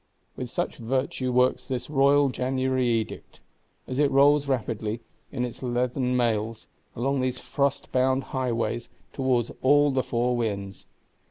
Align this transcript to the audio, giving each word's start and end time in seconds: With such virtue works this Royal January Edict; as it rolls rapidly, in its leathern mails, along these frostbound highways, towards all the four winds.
With 0.35 0.49
such 0.49 0.77
virtue 0.77 1.31
works 1.31 1.67
this 1.67 1.87
Royal 1.87 2.29
January 2.29 2.87
Edict; 2.87 3.39
as 3.85 3.99
it 3.99 4.09
rolls 4.09 4.47
rapidly, 4.47 5.01
in 5.31 5.45
its 5.45 5.61
leathern 5.61 6.17
mails, 6.17 6.65
along 6.95 7.21
these 7.21 7.37
frostbound 7.37 8.23
highways, 8.33 8.89
towards 9.13 9.51
all 9.61 9.91
the 9.91 10.01
four 10.01 10.35
winds. 10.35 10.87